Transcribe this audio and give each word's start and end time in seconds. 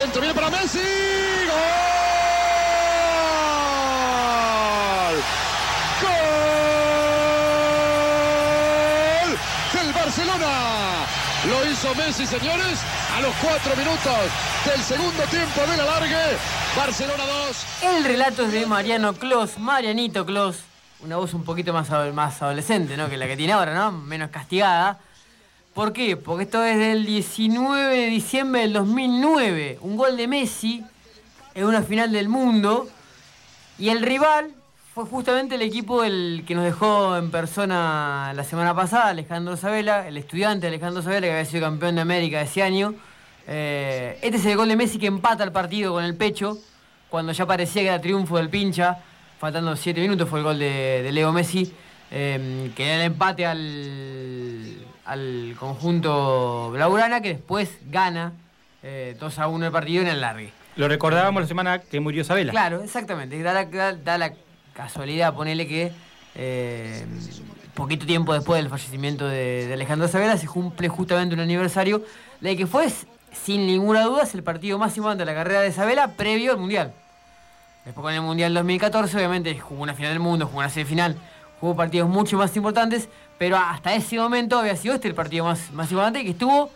Dentro 0.00 0.20
viene 0.20 0.32
para 0.32 0.48
Messi. 0.48 0.78
¡Gol! 0.78 1.56
¡Gol! 6.00 6.12
Del 9.72 9.92
Barcelona. 9.92 11.04
Lo 11.48 11.68
hizo 11.68 11.92
Messi, 11.96 12.26
señores, 12.26 12.78
a 13.12 13.20
los 13.22 13.34
cuatro 13.42 13.74
minutos 13.74 14.30
del 14.66 14.80
segundo 14.82 15.24
tiempo 15.24 15.62
de 15.62 15.76
la 15.76 15.84
largue. 15.84 16.36
Barcelona 16.76 17.24
2. 17.48 17.66
El 17.96 18.04
relato 18.04 18.44
es 18.44 18.52
de 18.52 18.66
Mariano 18.66 19.14
Clos, 19.14 19.58
Marianito 19.58 20.24
Clos. 20.24 20.60
Una 21.00 21.16
voz 21.16 21.34
un 21.34 21.42
poquito 21.42 21.72
más, 21.72 21.90
más 22.14 22.40
adolescente, 22.40 22.96
¿no? 22.96 23.08
Que 23.08 23.16
la 23.16 23.26
que 23.26 23.36
tiene 23.36 23.52
ahora, 23.52 23.74
¿no? 23.74 23.90
Menos 23.90 24.30
castigada. 24.30 25.00
¿Por 25.78 25.92
qué? 25.92 26.16
Porque 26.16 26.42
esto 26.42 26.64
es 26.64 26.76
del 26.76 27.06
19 27.06 27.96
de 27.96 28.06
diciembre 28.06 28.62
del 28.62 28.72
2009. 28.72 29.78
Un 29.82 29.96
gol 29.96 30.16
de 30.16 30.26
Messi 30.26 30.84
en 31.54 31.64
una 31.66 31.82
final 31.82 32.10
del 32.10 32.28
mundo. 32.28 32.88
Y 33.78 33.90
el 33.90 34.02
rival 34.02 34.50
fue 34.92 35.04
justamente 35.04 35.54
el 35.54 35.62
equipo 35.62 36.02
el 36.02 36.42
que 36.44 36.56
nos 36.56 36.64
dejó 36.64 37.16
en 37.16 37.30
persona 37.30 38.32
la 38.34 38.42
semana 38.42 38.74
pasada, 38.74 39.10
Alejandro 39.10 39.56
Sabela, 39.56 40.08
el 40.08 40.16
estudiante 40.16 40.66
Alejandro 40.66 41.00
Sabela, 41.00 41.28
que 41.28 41.32
había 41.32 41.44
sido 41.44 41.62
campeón 41.62 41.94
de 41.94 42.00
América 42.00 42.40
ese 42.40 42.64
año. 42.64 42.96
Eh, 43.46 44.18
este 44.20 44.38
es 44.38 44.46
el 44.46 44.56
gol 44.56 44.66
de 44.66 44.74
Messi 44.74 44.98
que 44.98 45.06
empata 45.06 45.44
el 45.44 45.52
partido 45.52 45.92
con 45.92 46.02
el 46.02 46.16
pecho, 46.16 46.58
cuando 47.08 47.30
ya 47.30 47.46
parecía 47.46 47.82
que 47.82 47.88
era 47.88 48.00
triunfo 48.00 48.36
del 48.36 48.50
pincha. 48.50 48.98
Faltando 49.38 49.76
7 49.76 50.00
minutos 50.00 50.28
fue 50.28 50.40
el 50.40 50.44
gol 50.44 50.58
de, 50.58 51.04
de 51.04 51.12
Leo 51.12 51.32
Messi, 51.32 51.72
eh, 52.10 52.72
que 52.74 52.84
era 52.84 52.96
el 52.96 53.12
empate 53.12 53.46
al, 53.46 54.88
al 55.08 55.56
conjunto 55.58 56.70
Blaugrana, 56.72 57.20
que 57.20 57.30
después 57.30 57.70
gana 57.86 58.32
eh, 58.82 59.16
2 59.18 59.38
a 59.38 59.48
1 59.48 59.66
el 59.66 59.72
partido 59.72 60.02
en 60.02 60.08
el 60.08 60.20
largue. 60.20 60.52
Lo 60.76 60.86
recordábamos 60.86 61.42
la 61.42 61.48
semana 61.48 61.78
que 61.80 61.98
murió 62.00 62.22
Sabela. 62.24 62.52
Claro, 62.52 62.82
exactamente. 62.82 63.40
Da 63.42 63.52
la, 63.52 63.64
da- 63.64 63.94
da 63.94 64.18
la 64.18 64.32
casualidad, 64.74 65.34
ponele 65.34 65.66
que 65.66 65.92
eh, 66.36 67.04
poquito 67.74 68.06
tiempo 68.06 68.32
después 68.34 68.60
del 68.62 68.70
fallecimiento 68.70 69.26
de, 69.26 69.66
de 69.66 69.74
Alejandro 69.74 70.06
Sabela 70.08 70.36
se 70.36 70.46
cumple 70.46 70.88
justamente 70.88 71.34
un 71.34 71.40
aniversario 71.40 72.04
de 72.40 72.56
que 72.56 72.66
fue, 72.66 72.88
sin 73.32 73.66
ninguna 73.66 74.02
duda, 74.04 74.22
es 74.22 74.34
el 74.34 74.42
partido 74.42 74.78
más 74.78 74.96
importante 74.96 75.22
de 75.24 75.26
la 75.26 75.34
carrera 75.34 75.60
de 75.62 75.72
Sabela 75.72 76.08
previo 76.12 76.52
al 76.52 76.58
Mundial. 76.58 76.92
Después 77.84 78.02
con 78.02 78.12
el 78.12 78.20
Mundial 78.20 78.52
2014, 78.54 79.16
obviamente, 79.16 79.58
jugó 79.58 79.82
una 79.82 79.94
final 79.94 80.12
del 80.12 80.20
mundo, 80.20 80.46
jugó 80.46 80.58
una 80.58 80.68
semifinal, 80.68 81.16
jugó 81.60 81.76
partidos 81.76 82.08
mucho 82.08 82.36
más 82.36 82.54
importantes, 82.56 83.08
pero 83.38 83.56
hasta 83.56 83.94
ese 83.94 84.18
momento 84.18 84.58
había 84.58 84.76
sido 84.76 84.94
este 84.94 85.08
el 85.08 85.14
partido 85.14 85.44
más, 85.44 85.70
más 85.72 85.90
importante 85.90 86.24
que 86.24 86.30
estuvo 86.30 86.70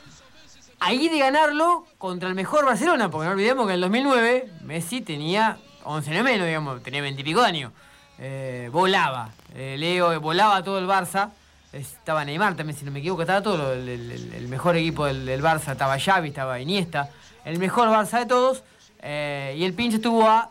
ahí 0.81 1.09
de 1.09 1.19
ganarlo 1.19 1.87
contra 1.99 2.29
el 2.29 2.35
mejor 2.35 2.65
Barcelona, 2.65 3.11
porque 3.11 3.27
no 3.27 3.33
olvidemos 3.33 3.67
que 3.67 3.73
en 3.73 3.75
el 3.77 3.81
2009 3.83 4.51
Messi 4.65 5.01
tenía 5.01 5.59
11 5.85 6.11
años 6.11 6.25
menos, 6.25 6.47
digamos, 6.47 6.83
tenía 6.83 7.03
20 7.03 7.21
y 7.21 7.25
pico 7.25 7.41
de 7.41 7.47
años. 7.47 7.73
Eh, 8.19 8.69
volaba, 8.73 9.31
eh, 9.55 9.77
Leo 9.79 10.21
volaba 10.21 10.63
todo 10.63 10.79
el 10.79 10.87
Barça. 10.87 11.31
Estaba 11.73 12.25
Neymar 12.25 12.55
también, 12.55 12.79
si 12.79 12.85
no 12.85 12.91
me 12.91 12.99
equivoco, 12.99 13.23
estaba 13.23 13.43
todo 13.43 13.73
el, 13.73 14.47
mejor 14.49 14.77
equipo 14.77 15.07
del, 15.07 15.43
Barça, 15.43 15.73
estaba 15.73 15.99
Xavi, 15.99 16.29
estaba 16.29 16.61
Iniesta, 16.61 17.09
el 17.45 17.59
mejor 17.59 17.89
Barça 17.89 18.19
de 18.19 18.27
todos. 18.27 18.63
eh, 19.01 19.55
y 19.57 19.65
el 19.65 19.73
pinche 19.73 19.97
estuvo 19.97 20.29
a 20.29 20.51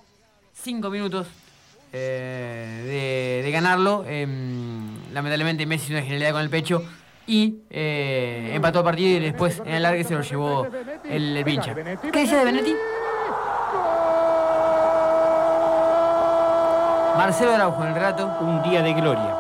5 0.53 0.89
minutos 0.89 1.27
eh, 1.93 2.83
de, 2.85 3.43
de 3.45 3.51
ganarlo. 3.51 4.03
em, 4.07 5.11
lamentablemente 5.13 5.65
Messi 5.65 5.85
hizo 5.87 5.93
una 5.93 6.01
genialidad 6.03 6.31
con 6.31 6.41
el 6.41 6.49
pecho 6.49 6.83
y 7.27 7.59
eh, 7.69 8.51
empató 8.53 8.79
el 8.79 8.85
partido 8.85 9.17
y 9.17 9.19
después 9.23 9.61
en 9.65 9.73
el 9.73 9.83
largue 9.83 10.03
se 10.03 10.13
lo 10.15 10.21
llevó 10.21 10.67
el, 11.09 11.37
el 11.37 11.43
pincha. 11.45 11.73
¿Qué 11.75 12.19
dice 12.19 12.35
de 12.37 12.45
Benetti? 12.45 12.75
Marcelo 17.17 17.53
Araujo 17.53 17.83
en 17.83 17.89
el 17.89 17.95
rato. 17.95 18.25
Un 18.41 18.63
día 18.63 18.81
de 18.81 18.93
gloria. 18.93 19.35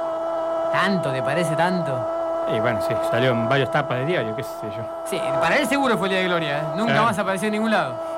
Tanto, 0.71 1.11
¿te 1.11 1.21
parece 1.23 1.55
tanto? 1.55 2.07
Y 2.55 2.59
bueno, 2.59 2.79
sí, 2.87 2.93
salió 3.09 3.31
en 3.31 3.47
varias 3.49 3.71
tapas 3.71 3.99
de 3.99 4.05
diario, 4.05 4.35
qué 4.35 4.43
sé 4.43 4.49
yo. 4.75 4.83
Sí, 5.05 5.19
para 5.39 5.57
él 5.57 5.67
seguro 5.67 5.97
fue 5.97 6.07
el 6.07 6.11
día 6.13 6.19
de 6.21 6.27
gloria. 6.27 6.57
¿eh? 6.59 6.63
Nunca 6.75 6.91
Claro. 6.93 7.05
más 7.07 7.17
apareció 7.19 7.47
en 7.47 7.53
ningún 7.53 7.71
lado. 7.71 7.95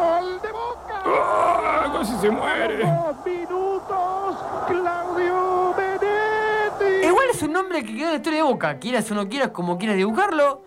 Gol 0.00 0.40
de 0.42 0.52
Boca. 0.52 1.02
¡Ah, 1.04 1.87
casi 1.98 2.16
se 2.20 2.30
muere! 2.30 2.78
Dos 2.78 3.16
minutos. 3.26 4.36
Claudio 4.68 5.74
Benetti. 5.76 7.06
Igual 7.06 7.26
es 7.32 7.42
un 7.42 7.52
nombre 7.52 7.82
que 7.84 7.94
quedó 7.94 8.04
en 8.06 8.10
la 8.12 8.16
historia 8.16 8.38
de 8.38 8.42
Boca. 8.44 8.78
Quieras 8.78 9.10
o 9.10 9.14
no 9.14 9.28
quieras, 9.28 9.48
como 9.50 9.78
quieras 9.78 9.96
dibujarlo. 9.96 10.62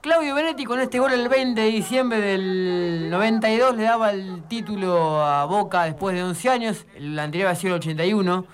Claudio 0.00 0.34
Benetti 0.34 0.64
con 0.64 0.78
este 0.80 0.98
gol 1.00 1.12
el 1.12 1.28
20 1.28 1.60
de 1.60 1.66
diciembre 1.68 2.20
del 2.20 3.10
92 3.10 3.76
le 3.76 3.82
daba 3.82 4.10
el 4.10 4.44
título 4.48 5.20
a 5.24 5.44
Boca 5.44 5.84
después 5.84 6.14
de 6.14 6.22
11 6.22 6.48
años. 6.48 6.86
El 6.94 7.18
anterior 7.18 7.48
había 7.48 7.60
sido 7.60 7.74
el 7.74 7.80
81, 7.80 8.44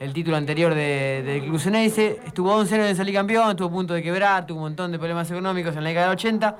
el 0.00 0.12
título 0.14 0.36
anterior 0.38 0.74
de- 0.74 1.22
del 1.22 1.42
club 1.44 1.58
Ceneice. 1.60 2.20
Estuvo 2.26 2.54
11 2.54 2.74
años 2.76 2.88
en 2.88 2.96
salir 2.96 3.14
campeón, 3.14 3.50
estuvo 3.50 3.68
a 3.68 3.70
punto 3.70 3.92
de 3.94 4.02
quebrar, 4.02 4.46
tuvo 4.46 4.58
un 4.58 4.64
montón 4.64 4.90
de 4.90 4.98
problemas 4.98 5.30
económicos 5.30 5.76
en 5.76 5.82
la 5.84 5.88
década 5.90 6.06
del 6.06 6.14
80. 6.14 6.56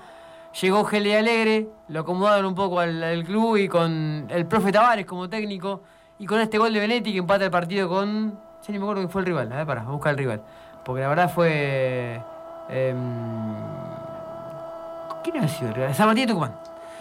Llegó 0.60 0.84
Gele 0.84 1.18
Alegre, 1.18 1.68
lo 1.88 2.00
acomodaron 2.00 2.46
un 2.46 2.54
poco 2.54 2.80
al, 2.80 3.02
al 3.02 3.24
club 3.24 3.56
y 3.56 3.68
con 3.68 4.26
el 4.30 4.46
profe 4.46 4.72
Tavares 4.72 5.04
como 5.04 5.28
técnico. 5.28 5.82
Y 6.18 6.24
con 6.26 6.40
este 6.40 6.56
gol 6.56 6.72
de 6.72 6.80
Benetti 6.80 7.12
que 7.12 7.18
empata 7.18 7.44
el 7.44 7.50
partido 7.50 7.88
con. 7.88 8.30
Ya 8.32 8.72
ni 8.72 8.78
me 8.78 8.84
acuerdo 8.84 9.02
quién 9.02 9.10
fue 9.10 9.20
el 9.20 9.26
rival. 9.26 9.52
A 9.52 9.56
ver, 9.56 9.66
para, 9.66 9.82
buscar 9.82 10.12
el 10.12 10.18
rival. 10.18 10.42
Porque 10.84 11.02
la 11.02 11.08
verdad 11.08 11.30
fue. 11.32 12.22
em, 12.70 12.96
¿Quién 15.22 15.44
ha 15.44 15.48
sido 15.48 15.68
el 15.68 15.74
rival? 15.74 15.94
San 15.94 16.06
Martín 16.06 16.24
de 16.26 16.32
Tucumán. 16.32 16.54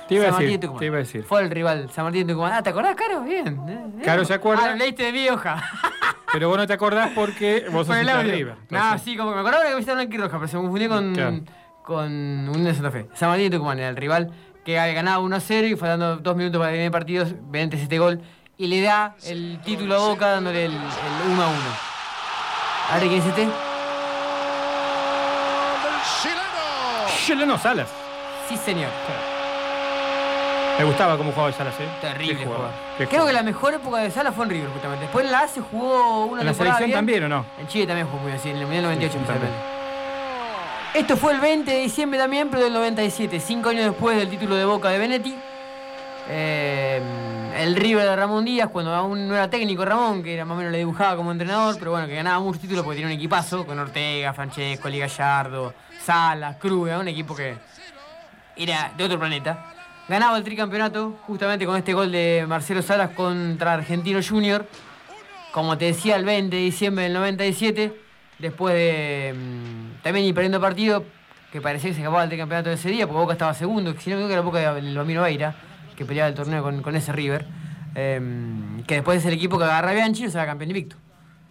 Te 0.08 0.16
iba 0.16 0.26
Martín 0.26 0.40
decir, 0.48 0.60
de 0.60 0.68
Tucumán. 0.68 0.80
te 0.80 0.86
iba 0.86 0.96
a 0.96 1.00
decir. 1.00 1.24
Fue 1.24 1.42
el 1.42 1.50
rival, 1.50 1.90
San 1.92 2.04
Martín 2.04 2.28
de 2.28 2.34
Tucumán. 2.34 2.54
Ah, 2.56 2.62
¿te 2.64 2.70
acordás, 2.72 2.96
Caro? 2.96 3.22
Bien. 3.22 3.48
eh, 3.70 3.86
eh. 4.00 4.02
Caro 4.04 4.26
se 4.26 4.34
acuerda. 4.34 4.72
Ah, 4.72 4.76
leíste 4.76 5.04
de 5.04 5.12
mi 5.14 5.30
hoja. 5.30 5.64
Pero 6.34 6.50
vos 6.50 6.58
no 6.58 6.68
te 6.68 6.74
acordás 6.74 7.12
porque 7.16 7.66
vos 7.72 7.88
sos 7.88 7.96
el. 7.96 8.10
River. 8.30 8.56
No, 8.70 8.98
sí, 8.98 9.16
como 9.16 9.30
que 9.30 9.36
me 9.36 9.42
acordaba 9.42 9.64
que 9.64 9.76
visitaron 9.76 10.02
aquí 10.02 10.18
Roja, 10.18 10.36
pero 10.38 10.48
se 10.50 10.58
me 10.58 10.64
confundió 10.64 10.90
con, 10.90 11.14
Claro. 11.14 11.40
Con 11.86 12.12
un 12.50 12.64
de 12.64 12.74
Santa 12.74 12.92
Fe. 12.92 13.08
San 13.14 13.30
Martín 13.30 13.50
de 13.50 13.58
Tucumán 13.58 13.80
era 13.80 13.90
el 13.90 13.96
rival 13.96 14.32
que 14.66 14.80
había 14.80 14.94
ganado 14.94 15.22
1 15.22 15.36
a 15.36 15.40
0 15.40 15.68
y 15.68 15.76
faltando 15.76 16.18
dos 16.18 16.36
minutos 16.36 16.60
para 16.60 16.72
terminar 16.72 16.86
el 16.88 16.92
partido, 16.92 17.26
Benítez 17.50 17.82
este 17.82 18.00
gol 18.00 18.22
y 18.58 18.68
le 18.68 18.82
da 18.82 19.16
el 19.26 19.60
título 19.64 19.96
a 19.96 20.00
Boca 20.00 20.28
dándole 20.32 20.66
el, 20.66 20.72
el 20.74 21.32
1 21.32 21.44
a 21.44 21.48
1. 21.48 21.58
A 22.92 22.98
ver 22.98 23.08
quién 23.08 23.20
es 23.22 23.26
este. 23.28 23.48
Chileno. 27.26 27.58
Salas. 27.58 27.90
Sí, 28.48 28.56
señor. 28.56 28.90
Me 30.78 30.84
gustaba 30.84 31.18
cómo 31.18 31.32
jugaba 31.32 31.52
Salas, 31.54 31.74
¿eh? 31.80 31.88
Terrible 32.02 32.38
Qué. 32.38 32.48
Qué 32.98 33.08
Creo 33.08 33.26
que 33.26 33.34
la 33.34 33.44
mejor 33.44 33.74
época 33.74 33.98
de 34.00 34.12
Sala 34.12 34.32
fue 34.32 34.46
en 34.46 34.52
River, 34.52 34.70
justamente. 34.70 35.04
Después 35.06 35.26
en 35.26 35.32
la 35.32 35.40
A 35.40 35.48
se 35.48 35.62
jugó 35.62 36.26
una 36.26 36.42
¿En 36.42 36.48
la 36.48 36.54
selección 36.54 36.86
bien. 36.88 36.98
también 36.98 37.24
o 37.24 37.30
no? 37.30 37.46
En 37.58 37.68
Chile 37.68 37.88
también 37.88 38.08
jugó 38.08 38.20
muy 38.22 38.32
bien, 38.32 38.40
sí, 38.42 38.50
en 38.50 38.58
el 38.58 38.64
Mundial 38.64 38.84
98 38.84 39.18
Sí. 39.26 39.75
Esto 40.96 41.18
fue 41.18 41.34
el 41.34 41.42
20 41.42 41.70
de 41.70 41.80
diciembre 41.82 42.18
también, 42.18 42.50
pero 42.50 42.64
del 42.64 42.72
97, 42.72 43.42
cinco 43.42 43.68
años 43.68 43.84
después 43.84 44.16
del 44.16 44.30
título 44.30 44.56
de 44.56 44.64
Boca 44.64 44.88
de 44.92 44.98
Benetti. 44.98 45.36
Eh, 46.30 47.02
el 47.58 47.76
River 47.76 48.06
de 48.06 48.16
Ramón 48.16 48.46
Díaz, 48.46 48.70
cuando 48.70 48.96
aún 48.96 49.28
no 49.28 49.36
era 49.36 49.50
técnico 49.50 49.84
Ramón, 49.84 50.24
que 50.24 50.34
era 50.34 50.46
más 50.46 50.56
o 50.56 50.58
menos 50.58 50.72
le 50.72 50.78
dibujaba 50.78 51.18
como 51.18 51.34
entrenador, 51.34 51.76
pero 51.78 51.92
bueno, 51.92 52.08
que 52.08 52.16
ganaba 52.16 52.40
muchos 52.40 52.62
títulos 52.62 52.86
porque 52.86 53.02
tenía 53.02 53.14
un 53.14 53.20
equipazo 53.20 53.66
con 53.66 53.78
Ortega, 53.78 54.32
Francesco, 54.34 54.88
Li 54.88 55.00
Gallardo, 55.00 55.74
Salas, 56.02 56.56
Cruz, 56.62 56.90
un 56.98 57.10
equipo 57.10 57.36
que 57.36 57.58
era 58.56 58.94
de 58.96 59.04
otro 59.04 59.20
planeta. 59.20 59.74
Ganaba 60.08 60.38
el 60.38 60.46
tricampeonato 60.46 61.18
justamente 61.28 61.66
con 61.66 61.76
este 61.76 61.94
gol 61.94 62.10
de 62.10 62.46
Marcelo 62.48 62.82
Salas 62.82 63.10
contra 63.10 63.74
Argentino 63.74 64.22
Junior. 64.26 64.66
Como 65.52 65.78
te 65.78 65.86
decía, 65.86 66.16
el 66.16 66.24
20 66.24 66.56
de 66.56 66.62
diciembre 66.62 67.04
del 67.04 67.14
97, 67.16 68.05
después 68.40 68.74
de 68.74 69.34
mm, 69.34 70.04
también 70.04 70.26
ir 70.26 70.34
perdiendo 70.34 70.60
partido, 70.60 71.04
que 71.52 71.62
parecía 71.62 71.90
que 71.90 71.96
se 71.96 72.02
acababa 72.02 72.24
el 72.24 72.30
tricampeonato 72.30 72.70
de 72.70 72.76
ese 72.76 72.90
día, 72.90 73.08
porque 73.08 73.20
Boca 73.20 73.34
estaba 73.34 73.54
segundo, 73.54 73.94
que 73.94 74.02
si 74.02 74.10
no 74.10 74.18
me 74.18 74.24
equivoco 74.24 74.34
era 74.34 74.42
Boca 74.42 74.74
del 74.74 74.98
Bambino 74.98 75.22
Veira, 75.22 75.56
que 75.96 76.06
peleaba 76.06 76.28
el 76.28 76.36
torneo 76.36 76.62
con, 76.62 76.82
con 76.82 76.96
ese 76.96 77.12
River, 77.12 77.46
em, 77.96 78.84
que 78.84 78.96
después 78.96 79.20
es 79.20 79.26
el 79.26 79.34
equipo 79.34 79.58
que 79.58 79.64
agarra 79.64 79.92
a 79.92 79.94
Bianchi 79.94 80.26
y 80.26 80.30
se 80.30 80.38
va 80.38 80.46
campeón 80.46 80.72
invicto. 80.72 80.98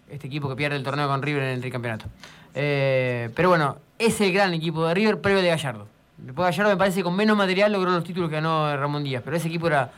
Este 0.09 0.27
equipo 0.27 0.47
que 0.47 0.55
pierde 0.55 0.77
el 0.77 0.83
torneo 0.83 1.07
con 1.07 1.21
River 1.21 1.43
en 1.43 1.49
el 1.49 1.61
tricampeonato. 1.61 2.05
Eh, 2.53 3.31
pero 3.35 3.49
bueno, 3.49 3.77
es 3.97 4.21
el 4.21 4.31
gran 4.31 4.53
equipo 4.53 4.87
de 4.87 4.93
River 4.93 5.21
previo 5.21 5.41
de 5.41 5.49
Gallardo. 5.49 5.87
Después 6.17 6.45
Gallardo 6.45 6.71
me 6.71 6.77
parece 6.77 6.97
que 6.97 7.03
con 7.03 7.15
menos 7.15 7.35
material 7.35 7.71
logró 7.71 7.91
los 7.91 8.03
títulos 8.03 8.29
que 8.29 8.35
ganó 8.35 8.77
Ramón 8.77 9.03
Díaz, 9.03 9.23
pero 9.25 9.35
ese 9.35 9.47
equipo 9.47 9.67
era, 9.67 9.91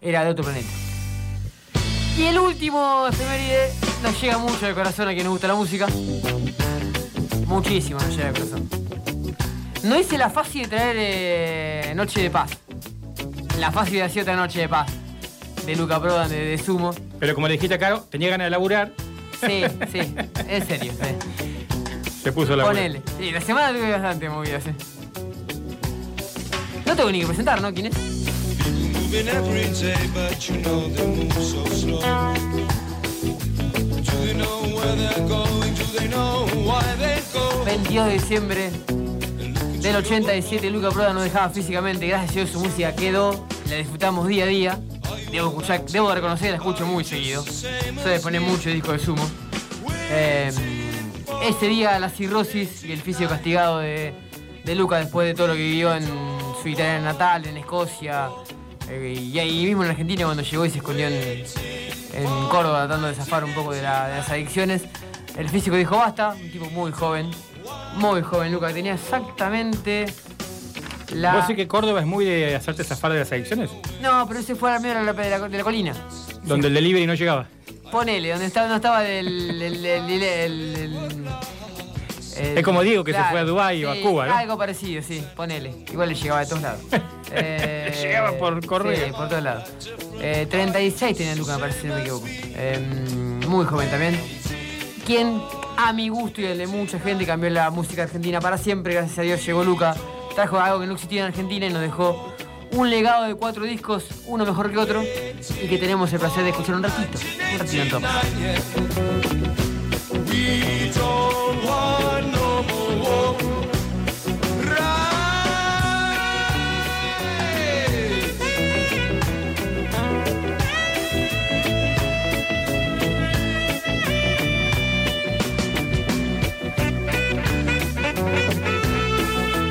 era 0.00 0.24
de 0.24 0.30
otro 0.30 0.44
planeta. 0.44 0.68
Y 2.16 2.24
el 2.24 2.38
último 2.38 3.06
efeméride 3.06 3.91
nos 4.02 4.20
llega 4.20 4.38
mucho 4.38 4.66
de 4.66 4.74
corazón 4.74 5.08
a 5.08 5.12
quien 5.12 5.24
nos 5.24 5.32
gusta 5.32 5.48
la 5.48 5.54
música. 5.54 5.86
Muchísimo 7.46 7.98
nos 8.00 8.10
llega 8.16 8.32
de 8.32 8.40
corazón. 8.40 8.68
No 9.84 9.98
hice 9.98 10.16
la 10.18 10.30
fácil 10.30 10.62
de 10.62 10.68
traer 10.68 10.96
eh, 10.98 11.92
Noche 11.94 12.22
de 12.22 12.30
Paz. 12.30 12.50
La 13.58 13.70
fácil 13.72 13.94
de 13.94 14.02
hacer 14.02 14.22
otra 14.22 14.36
Noche 14.36 14.60
de 14.60 14.68
Paz. 14.68 14.90
De 15.66 15.76
Luca 15.76 16.00
Prodan, 16.00 16.28
de, 16.28 16.36
de 16.44 16.58
Sumo. 16.58 16.92
Pero 17.18 17.34
como 17.34 17.46
le 17.48 17.54
dijiste 17.54 17.74
a 17.74 17.78
Caro, 17.78 18.00
tenía 18.10 18.30
ganas 18.30 18.46
de 18.46 18.50
laburar, 18.50 18.92
Sí, 19.40 19.62
sí, 19.90 20.14
en 20.48 20.66
serio. 20.66 20.92
sí. 20.92 22.12
se 22.22 22.32
puso 22.32 22.54
la 22.54 22.64
Ponele. 22.64 23.02
Sí, 23.18 23.30
la 23.32 23.40
semana 23.40 23.68
tuve 23.76 23.90
bastante 23.90 24.28
movida, 24.28 24.60
sí. 24.60 24.70
No 26.86 26.94
tengo 26.96 27.10
ni 27.10 27.20
que 27.20 27.26
presentar, 27.26 27.60
¿no? 27.60 27.72
¿Quién 27.72 27.86
es? 27.86 27.94
22 37.64 38.06
de 38.06 38.12
diciembre 38.12 38.70
del 39.80 39.96
87, 39.96 40.70
Luca 40.70 40.90
Proda 40.90 41.12
nos 41.12 41.24
dejaba 41.24 41.50
físicamente, 41.50 42.06
gracias 42.06 42.30
a 42.30 42.34
Dios 42.34 42.50
su 42.50 42.60
música 42.60 42.94
quedó, 42.94 43.46
la 43.68 43.76
disfrutamos 43.76 44.28
día 44.28 44.44
a 44.44 44.46
día. 44.46 44.78
Debo, 45.30 45.48
escuchar, 45.48 45.84
debo 45.86 46.08
de 46.10 46.14
reconocer 46.14 46.50
la 46.50 46.56
escucho 46.56 46.86
muy 46.86 47.04
seguido. 47.04 47.42
Suele 47.42 48.20
poner 48.20 48.40
mucho 48.42 48.70
disco 48.70 48.92
de 48.92 48.98
sumo. 48.98 49.26
Eh, 50.10 50.52
ese 51.42 51.66
día 51.66 51.98
la 51.98 52.10
cirrosis 52.10 52.84
y 52.84 52.92
el 52.92 53.00
físico 53.00 53.28
castigado 53.30 53.78
de, 53.78 54.14
de 54.64 54.74
Luca 54.74 54.98
después 54.98 55.26
de 55.26 55.34
todo 55.34 55.48
lo 55.48 55.54
que 55.54 55.62
vivió 55.62 55.94
en 55.94 56.06
su 56.62 56.68
Italia 56.68 57.00
natal, 57.00 57.46
en 57.46 57.56
Escocia, 57.56 58.28
y 59.00 59.38
ahí 59.38 59.64
mismo 59.66 59.84
en 59.84 59.90
Argentina 59.90 60.24
cuando 60.24 60.42
llegó 60.42 60.64
y 60.66 60.70
se 60.70 60.78
escondió 60.78 61.06
en, 61.08 61.14
en 61.14 62.26
Córdoba 62.48 62.86
tratando 62.86 63.08
de 63.08 63.14
zafar 63.14 63.44
un 63.44 63.52
poco 63.54 63.72
de, 63.72 63.82
la- 63.82 64.08
de 64.08 64.16
las 64.16 64.30
adicciones. 64.30 64.82
El 65.36 65.48
físico 65.48 65.76
dijo 65.76 65.96
basta, 65.96 66.30
un 66.30 66.50
tipo 66.50 66.66
muy 66.70 66.92
joven, 66.92 67.30
muy 67.96 68.20
joven 68.22 68.52
Luca, 68.52 68.68
que 68.68 68.74
tenía 68.74 68.94
exactamente 68.94 70.06
la... 71.14 71.34
¿Vos 71.34 71.48
decís 71.48 71.56
que 71.56 71.68
Córdoba 71.68 72.00
es 72.00 72.06
muy 72.06 72.24
de 72.24 72.54
hacerte 72.54 72.84
zafar 72.84 73.12
de 73.12 73.20
las 73.20 73.32
adicciones? 73.32 73.70
No, 74.00 74.26
pero 74.28 74.40
ese 74.40 74.54
fue 74.54 74.72
al 74.72 74.80
medio 74.82 74.98
de 74.98 75.04
la, 75.04 75.12
de 75.12 75.30
la- 75.30 75.48
de 75.48 75.58
la 75.58 75.64
colina. 75.64 75.94
Donde 76.44 76.68
el 76.68 76.74
delivery 76.74 77.06
no 77.06 77.14
llegaba. 77.14 77.46
Ponele, 77.90 78.30
donde 78.30 78.46
estaba, 78.46 78.68
no 78.68 78.76
estaba 78.76 79.06
el... 79.08 79.60
el- 79.62 79.84
el- 79.86 80.22
el- 80.22 81.26
Es 82.36 82.64
como 82.64 82.82
Diego, 82.82 83.04
que 83.04 83.12
se 83.12 83.22
fue 83.24 83.40
a 83.40 83.44
Dubái 83.44 83.84
o 83.84 83.90
a 83.90 83.94
sí, 83.94 84.00
Cuba, 84.00 84.26
¿no? 84.26 84.34
Algo 84.34 84.58
parecido, 84.58 85.02
sí, 85.02 85.24
ponele. 85.36 85.74
Igual 85.90 86.10
le 86.10 86.14
llegaba 86.14 86.40
de 86.40 86.46
todos 86.46 86.62
lados. 86.62 86.80
Eh, 87.34 87.90
Llegaba 88.02 88.32
por 88.32 88.66
correo. 88.66 88.94
Sí, 88.94 89.10
por 89.10 89.26
todos 89.26 89.42
lados. 89.42 89.64
Eh, 90.20 90.46
36 90.50 91.16
tenía 91.16 91.34
Luca, 91.34 91.54
me 91.54 91.60
parece, 91.60 91.80
si 91.80 91.86
no 91.86 91.94
me 91.94 92.02
equivoco. 92.02 92.26
Eh, 92.28 92.78
muy 93.48 93.64
joven 93.64 93.88
también. 93.88 94.20
Quien, 95.06 95.40
a 95.78 95.94
mi 95.94 96.10
gusto 96.10 96.42
y 96.42 96.44
el 96.44 96.58
de 96.58 96.66
mucha 96.66 96.98
gente, 96.98 97.24
cambió 97.24 97.48
la 97.48 97.70
música 97.70 98.02
argentina 98.02 98.38
para 98.38 98.58
siempre. 98.58 98.92
Gracias 98.92 99.18
a 99.18 99.22
Dios 99.22 99.46
llegó 99.46 99.64
Luca. 99.64 99.96
Trajo 100.34 100.58
algo 100.58 100.80
que 100.80 100.86
no 100.86 100.92
existía 100.92 101.22
en 101.22 101.28
Argentina 101.28 101.64
y 101.64 101.70
nos 101.70 101.80
dejó 101.80 102.34
un 102.72 102.90
legado 102.90 103.24
de 103.24 103.34
cuatro 103.34 103.64
discos, 103.64 104.04
uno 104.26 104.44
mejor 104.44 104.70
que 104.70 104.78
otro, 104.78 105.02
y 105.02 105.68
que 105.68 105.78
tenemos 105.78 106.12
el 106.12 106.20
placer 106.20 106.42
de 106.44 106.50
escuchar 106.50 106.74
un 106.76 106.82
ratito. 106.82 107.18
Un 107.52 107.58
ratito 107.58 107.98
en. 107.98 109.61